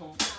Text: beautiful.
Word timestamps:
beautiful. 0.00 0.29